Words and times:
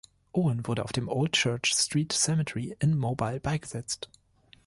Owen 0.33 0.65
wurde 0.65 0.83
auf 0.83 0.93
dem 0.93 1.07
"Old 1.07 1.33
Church 1.33 1.75
Street 1.75 2.11
Cemetery" 2.11 2.75
in 2.79 2.97
Mobile 2.97 3.39
beigesetzt. 3.39 4.09